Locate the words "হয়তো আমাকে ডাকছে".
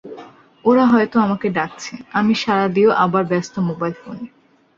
0.85-1.93